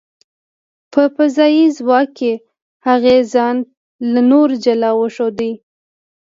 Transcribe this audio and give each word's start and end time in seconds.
په 0.91 1.01
فضايي 1.15 1.65
ځواک 1.77 2.07
کې، 2.17 2.33
هغې 2.87 3.17
ځان 3.33 3.55
له 4.11 4.21
نورو 4.31 4.55
جلا 4.63 4.91
وښود. 4.95 5.39